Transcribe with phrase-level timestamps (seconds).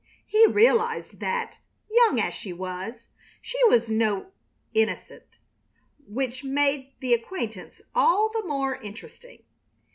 [0.25, 1.59] He realized that,
[1.91, 3.07] young as she was,
[3.39, 4.31] she was no
[4.73, 5.37] innocent,
[6.07, 9.43] which made the acquaintance all the more interesting.